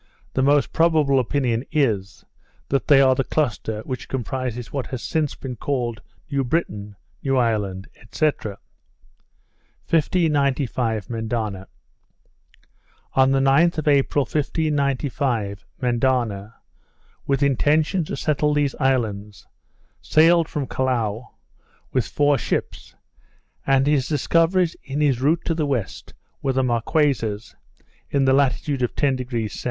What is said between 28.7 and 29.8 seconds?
of 10° S.